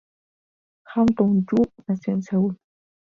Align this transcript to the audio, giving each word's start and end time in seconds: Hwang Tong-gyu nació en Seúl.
Hwang 0.89 1.11
Tong-gyu 1.17 1.61
nació 1.87 2.13
en 2.15 2.23
Seúl. 2.31 2.53